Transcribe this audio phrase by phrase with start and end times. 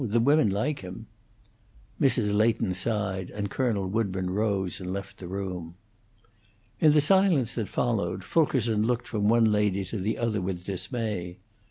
[0.03, 1.05] The women like him."
[2.01, 2.33] Mrs.
[2.33, 5.75] Leighton sighed, and Colonel Woodburn rose and left the room.
[6.79, 11.37] In the silence that followed, Fulkerson looked from one lady to the other with dismay.